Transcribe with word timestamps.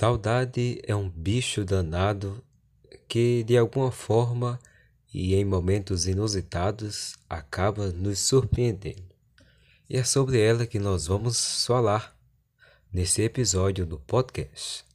Saudade 0.00 0.80
é 0.84 0.96
um 0.96 1.10
bicho 1.10 1.62
danado 1.62 2.42
que, 3.06 3.44
de 3.44 3.58
alguma 3.58 3.92
forma 3.92 4.58
e 5.12 5.34
em 5.34 5.44
momentos 5.44 6.06
inusitados, 6.06 7.18
acaba 7.28 7.92
nos 7.92 8.18
surpreendendo. 8.18 9.14
E 9.90 9.98
é 9.98 10.02
sobre 10.02 10.40
ela 10.40 10.66
que 10.66 10.78
nós 10.78 11.06
vamos 11.06 11.66
falar 11.66 12.16
nesse 12.90 13.20
episódio 13.20 13.84
do 13.84 13.98
podcast. 13.98 14.86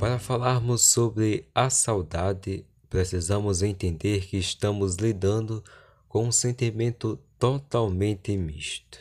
Para 0.00 0.18
falarmos 0.18 0.82
sobre 0.82 1.48
a 1.54 1.70
saudade, 1.70 2.66
precisamos 2.90 3.62
entender 3.62 4.26
que 4.26 4.38
estamos 4.38 4.96
lidando 4.96 5.62
com 5.62 5.85
um 6.24 6.32
sentimento 6.32 7.18
totalmente 7.38 8.36
misto, 8.36 8.98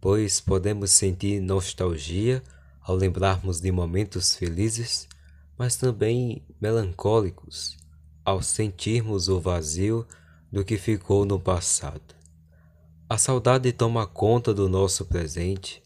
pois 0.00 0.40
podemos 0.40 0.90
sentir 0.90 1.40
nostalgia 1.40 2.42
ao 2.80 2.96
lembrarmos 2.96 3.60
de 3.60 3.70
momentos 3.70 4.34
felizes, 4.34 5.08
mas 5.56 5.76
também 5.76 6.42
melancólicos 6.60 7.76
ao 8.24 8.42
sentirmos 8.42 9.28
o 9.28 9.40
vazio 9.40 10.06
do 10.50 10.64
que 10.64 10.76
ficou 10.78 11.24
no 11.24 11.38
passado. 11.38 12.14
A 13.08 13.18
saudade 13.18 13.70
toma 13.72 14.06
conta 14.06 14.54
do 14.54 14.68
nosso 14.68 15.04
presente 15.04 15.82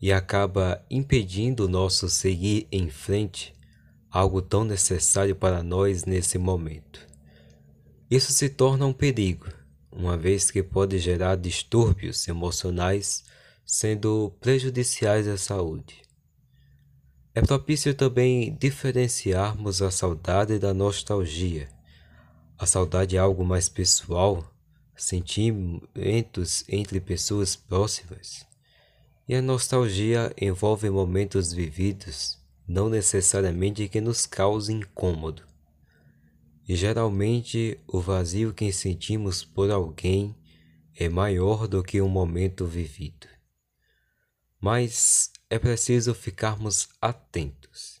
e 0.00 0.12
acaba 0.12 0.84
impedindo 0.90 1.64
o 1.64 1.68
nosso 1.68 2.08
seguir 2.08 2.68
em 2.70 2.90
frente, 2.90 3.54
algo 4.10 4.40
tão 4.40 4.64
necessário 4.64 5.34
para 5.34 5.62
nós 5.62 6.04
nesse 6.04 6.38
momento. 6.38 7.06
Isso 8.10 8.32
se 8.32 8.48
torna 8.48 8.86
um 8.86 8.92
perigo, 8.92 9.46
uma 9.90 10.16
vez 10.16 10.50
que 10.50 10.62
pode 10.62 10.98
gerar 10.98 11.36
distúrbios 11.36 12.26
emocionais, 12.28 13.24
sendo 13.64 14.32
prejudiciais 14.40 15.26
à 15.26 15.36
saúde. 15.36 16.02
É 17.34 17.40
propício 17.40 17.94
também 17.94 18.56
diferenciarmos 18.58 19.80
a 19.80 19.90
saudade 19.90 20.58
da 20.58 20.74
nostalgia. 20.74 21.68
A 22.58 22.66
saudade 22.66 23.16
é 23.16 23.18
algo 23.18 23.44
mais 23.44 23.68
pessoal, 23.68 24.44
sentimentos 24.96 26.64
entre 26.68 27.00
pessoas 27.00 27.54
próximas. 27.54 28.44
E 29.28 29.34
a 29.34 29.42
nostalgia 29.42 30.34
envolve 30.40 30.90
momentos 30.90 31.52
vividos, 31.52 32.38
não 32.66 32.88
necessariamente 32.88 33.88
que 33.88 34.00
nos 34.00 34.26
causem 34.26 34.80
incômodo. 34.80 35.47
E 36.68 36.76
geralmente 36.76 37.80
o 37.86 37.98
vazio 37.98 38.52
que 38.52 38.70
sentimos 38.70 39.42
por 39.42 39.70
alguém 39.70 40.36
é 40.94 41.08
maior 41.08 41.66
do 41.66 41.82
que 41.82 41.98
o 42.02 42.08
momento 42.08 42.66
vivido. 42.66 43.26
Mas 44.60 45.32
é 45.48 45.58
preciso 45.58 46.12
ficarmos 46.12 46.88
atentos 47.00 47.98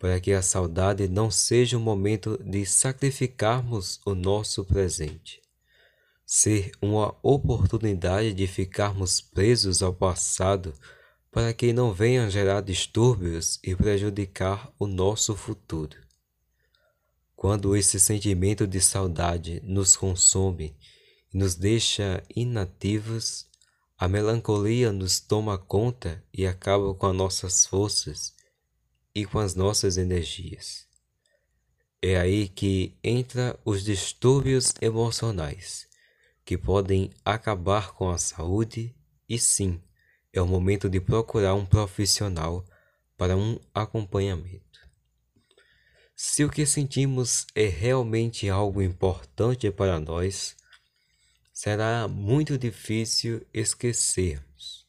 para 0.00 0.18
que 0.18 0.32
a 0.32 0.42
saudade 0.42 1.06
não 1.06 1.30
seja 1.30 1.76
o 1.76 1.80
momento 1.80 2.36
de 2.42 2.66
sacrificarmos 2.66 4.00
o 4.04 4.14
nosso 4.14 4.64
presente, 4.64 5.40
ser 6.26 6.72
uma 6.82 7.14
oportunidade 7.22 8.32
de 8.32 8.48
ficarmos 8.48 9.20
presos 9.20 9.80
ao 9.80 9.92
passado 9.92 10.74
para 11.30 11.52
que 11.52 11.72
não 11.72 11.92
venham 11.92 12.28
gerar 12.28 12.62
distúrbios 12.62 13.60
e 13.62 13.76
prejudicar 13.76 14.72
o 14.76 14.86
nosso 14.88 15.36
futuro. 15.36 16.07
Quando 17.38 17.76
esse 17.76 18.00
sentimento 18.00 18.66
de 18.66 18.80
saudade 18.80 19.62
nos 19.62 19.94
consome 19.96 20.76
e 21.32 21.38
nos 21.38 21.54
deixa 21.54 22.20
inativos, 22.34 23.46
a 23.96 24.08
melancolia 24.08 24.90
nos 24.90 25.20
toma 25.20 25.56
conta 25.56 26.20
e 26.34 26.44
acaba 26.44 26.92
com 26.94 27.06
as 27.06 27.14
nossas 27.14 27.64
forças 27.64 28.34
e 29.14 29.24
com 29.24 29.38
as 29.38 29.54
nossas 29.54 29.96
energias. 29.96 30.88
É 32.02 32.16
aí 32.16 32.48
que 32.48 32.98
entra 33.04 33.56
os 33.64 33.84
distúrbios 33.84 34.74
emocionais, 34.82 35.86
que 36.44 36.58
podem 36.58 37.12
acabar 37.24 37.92
com 37.92 38.10
a 38.10 38.18
saúde 38.18 38.92
e 39.28 39.38
sim, 39.38 39.80
é 40.32 40.42
o 40.42 40.46
momento 40.46 40.90
de 40.90 41.00
procurar 41.00 41.54
um 41.54 41.64
profissional 41.64 42.66
para 43.16 43.36
um 43.36 43.60
acompanhamento. 43.72 44.87
Se 46.20 46.42
o 46.42 46.50
que 46.50 46.66
sentimos 46.66 47.46
é 47.54 47.68
realmente 47.68 48.48
algo 48.48 48.82
importante 48.82 49.70
para 49.70 50.00
nós, 50.00 50.56
será 51.52 52.08
muito 52.08 52.58
difícil 52.58 53.46
esquecermos. 53.54 54.84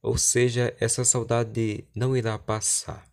Ou 0.00 0.16
seja, 0.16 0.74
essa 0.80 1.04
saudade 1.04 1.86
não 1.94 2.16
irá 2.16 2.38
passar, 2.38 3.06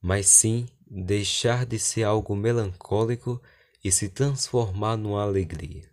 mas 0.00 0.26
sim 0.26 0.66
deixar 0.84 1.64
de 1.64 1.78
ser 1.78 2.02
algo 2.02 2.34
melancólico 2.34 3.40
e 3.84 3.92
se 3.92 4.08
transformar 4.08 4.96
numa 4.96 5.22
alegria. 5.22 5.88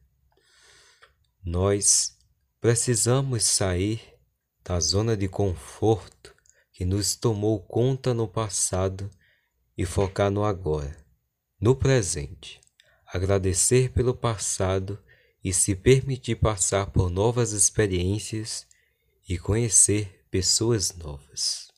Nós 1.46 2.18
precisamos 2.59 3.44
sair 3.44 4.02
da 4.64 4.80
zona 4.80 5.16
de 5.16 5.28
conforto 5.28 6.36
que 6.74 6.86
nos 6.86 7.16
tomou 7.16 7.59
conta 7.59 8.16
no 8.16 8.28
passado 8.28 9.12
e 9.79 9.85
focar 9.85 10.29
no 10.29 10.44
agora, 10.44 10.94
no 11.57 11.73
presente, 11.73 12.59
agradecer 13.07 13.90
pelo 13.94 14.13
passado 14.13 15.01
e 15.41 15.53
se 15.53 15.73
permitir 15.73 16.35
passar 16.35 16.88
por 16.88 17.09
novas 17.09 17.53
experiências 17.53 18.67
e 19.29 19.38
conhecer 19.38 20.25
pessoas 20.29 20.94
novas. 20.97 21.69